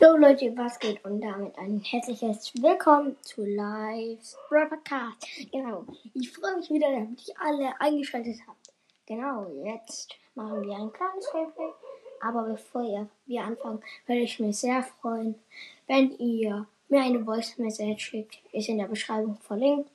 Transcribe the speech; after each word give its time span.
Hallo 0.00 0.16
Leute, 0.16 0.56
was 0.56 0.78
geht? 0.78 1.04
Und 1.04 1.20
damit 1.20 1.58
ein 1.58 1.80
herzliches 1.80 2.52
Willkommen 2.62 3.16
zu 3.22 3.42
Live's 3.42 4.36
Podcast. 4.48 5.26
Genau, 5.50 5.84
ich 6.14 6.30
freue 6.30 6.56
mich 6.56 6.70
wieder, 6.70 6.86
dass 6.88 7.26
ihr 7.26 7.34
alle 7.40 7.80
eingeschaltet 7.80 8.36
habt. 8.46 8.72
Genau, 9.06 9.50
jetzt 9.64 10.14
machen 10.36 10.62
wir 10.62 10.76
ein 10.76 10.92
kleines 10.92 11.28
Gameplay. 11.32 11.70
Aber 12.20 12.42
bevor 12.44 12.82
ihr, 12.82 13.08
wir 13.26 13.42
anfangen, 13.42 13.82
würde 14.06 14.20
ich 14.20 14.38
mich 14.38 14.58
sehr 14.58 14.84
freuen, 14.84 15.34
wenn 15.88 16.16
ihr 16.18 16.66
mir 16.88 17.02
eine 17.02 17.24
Voice 17.24 17.58
Message 17.58 18.04
schickt. 18.04 18.38
Ist 18.52 18.68
in 18.68 18.78
der 18.78 18.86
Beschreibung 18.86 19.36
verlinkt. 19.38 19.90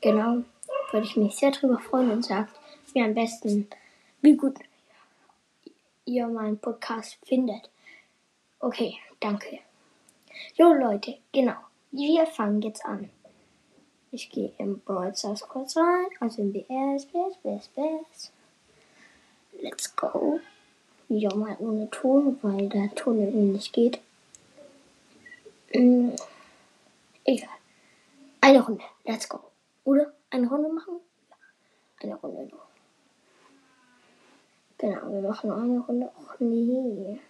Genau, 0.00 0.42
würde 0.90 1.06
ich 1.06 1.16
mich 1.16 1.36
sehr 1.36 1.52
drüber 1.52 1.78
freuen 1.78 2.10
und 2.10 2.24
sagt 2.24 2.52
mir 2.94 3.04
am 3.04 3.14
besten, 3.14 3.68
wie 4.22 4.36
gut 4.36 4.56
ihr 6.04 6.26
meinen 6.26 6.58
Podcast 6.58 7.16
findet. 7.24 7.70
Okay, 8.60 8.98
danke. 9.20 9.60
Jo 10.54 10.72
Leute, 10.72 11.18
genau. 11.32 11.56
Wir 11.92 12.26
fangen 12.26 12.60
jetzt 12.60 12.84
an. 12.84 13.08
Ich 14.10 14.30
gehe 14.30 14.52
im 14.58 14.80
Brawl 14.80 15.14
Stars 15.14 15.42
kurz 15.42 15.76
rein. 15.76 16.06
Also 16.18 16.42
in 16.42 16.52
BS, 16.52 17.06
BS, 17.06 17.36
BS, 17.42 17.68
BS. 17.68 18.32
Let's 19.60 19.94
go. 19.94 20.40
Ja, 21.08 21.32
mal 21.34 21.56
ohne 21.60 21.88
Ton, 21.90 22.38
weil 22.42 22.68
der 22.68 22.92
Ton 22.94 23.20
irgendwie 23.20 23.52
nicht 23.52 23.72
geht. 23.72 24.00
Mm, 25.72 26.10
egal. 27.24 27.48
Eine 28.40 28.64
Runde. 28.64 28.84
Let's 29.04 29.28
go. 29.28 29.40
Oder? 29.84 30.12
Eine 30.30 30.48
Runde 30.48 30.68
machen? 30.68 31.00
Ja. 31.30 31.36
Eine 32.02 32.16
Runde 32.16 32.54
noch. 32.54 32.66
Genau, 34.78 35.12
wir 35.12 35.28
machen 35.28 35.50
eine 35.50 35.80
Runde. 35.80 36.10
Och 36.18 36.40
nee. 36.40 37.20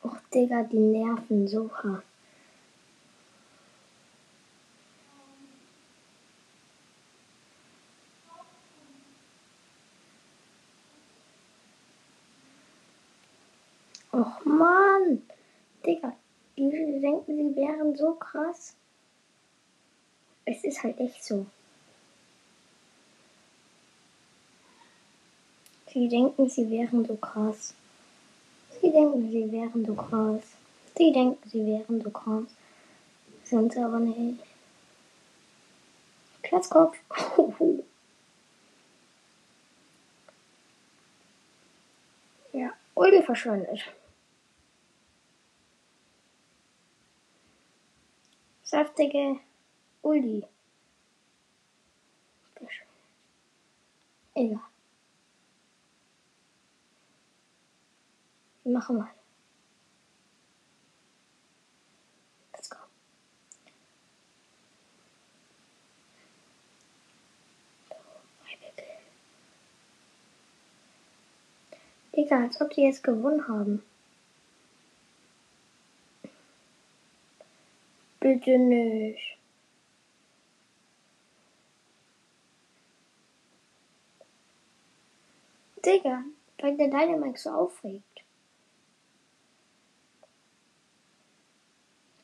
Och, 0.00 0.16
Digga, 0.32 0.62
die 0.62 0.78
nerven 0.78 1.48
so 1.48 1.70
hart. 1.72 2.04
Och 14.10 14.46
Mann! 14.46 15.22
Digga, 15.84 16.12
die 16.56 17.00
denken, 17.00 17.36
sie 17.36 17.56
wären 17.56 17.96
so 17.96 18.14
krass. 18.14 18.76
Es 20.44 20.64
ist 20.64 20.82
halt 20.82 20.98
echt 21.00 21.24
so. 21.24 21.46
Sie 25.92 26.08
denken, 26.08 26.48
sie 26.48 26.70
wären 26.70 27.04
so 27.04 27.16
krass. 27.16 27.74
Sie 28.80 28.90
denken, 28.90 29.30
sie 29.30 29.52
wären 29.52 29.84
so 29.84 29.94
krass. 29.94 30.42
Sie 30.96 31.12
denken, 31.12 31.50
sie 31.50 31.66
wären 31.66 32.00
so 32.00 32.10
krass. 32.10 32.46
Sind 33.44 33.72
sie 33.74 33.80
aber 33.80 33.98
nicht. 34.00 34.42
Platzkopf. 36.42 36.96
ja, 42.54 42.72
Uldi 42.94 43.22
verschwindet. 43.22 43.84
Saftige 48.64 49.40
Uldi. 50.00 50.44
Egal. 54.34 54.71
Machen 58.72 58.96
mal. 58.96 59.10
Let's 62.54 62.70
go. 62.70 62.78
Digga, 72.16 72.44
als 72.44 72.60
ob 72.62 72.70
die 72.70 72.82
jetzt 72.82 73.02
gewonnen 73.04 73.46
haben. 73.46 73.82
Bitte 78.20 78.58
nicht. 78.58 79.36
Digga, 85.84 86.24
weil 86.58 86.76
der 86.78 86.88
Dynamite 86.88 87.38
so 87.38 87.50
aufregt. 87.50 88.21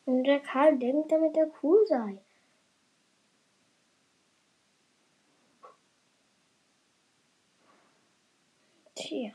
Und 0.08 0.24
der 0.24 0.40
Karl 0.40 0.78
denkt, 0.78 1.12
damit 1.12 1.36
er 1.36 1.50
cool 1.62 1.86
sei. 1.86 2.16
Tja. 8.94 9.32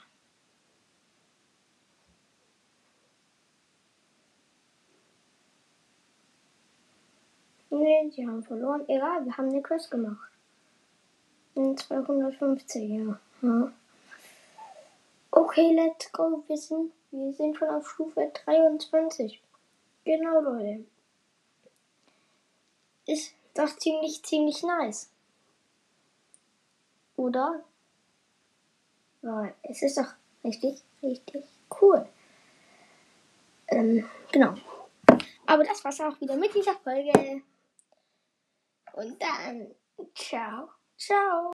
Nee, 7.69 8.09
die 8.09 8.27
haben 8.27 8.43
verloren. 8.43 8.83
Egal, 8.87 9.25
wir 9.25 9.37
haben 9.37 9.49
eine 9.49 9.61
Quest 9.61 9.91
gemacht. 9.91 10.31
In 11.53 11.77
250, 11.77 12.89
ja. 12.89 13.71
Okay, 15.29 15.71
let's 15.75 16.11
go. 16.11 16.43
Wir 16.47 16.57
sind, 16.57 16.91
wir 17.11 17.31
sind 17.33 17.57
schon 17.57 17.69
auf 17.69 17.87
Stufe 17.87 18.31
23. 18.43 19.39
Genau, 20.05 20.41
Leute. 20.41 20.85
Ist 23.05 23.33
doch 23.53 23.75
ziemlich, 23.77 24.23
ziemlich 24.23 24.63
nice. 24.63 25.09
Oder? 27.15 27.63
Ja, 29.21 29.53
es 29.63 29.81
ist 29.81 29.97
doch 29.97 30.13
richtig, 30.43 30.83
richtig 31.01 31.45
cool. 31.81 32.07
Ähm, 33.67 34.09
genau. 34.31 34.55
Aber 35.45 35.63
das 35.63 35.83
war's 35.83 36.01
auch 36.01 36.19
wieder 36.19 36.35
mit 36.35 36.53
dieser 36.53 36.75
Folge. 36.75 37.41
Und 38.93 39.21
dann, 39.21 39.73
ciao, 40.15 40.69
ciao. 40.97 41.51